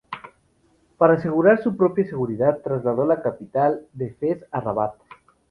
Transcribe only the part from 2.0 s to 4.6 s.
seguridad, trasladó la capital de Fez a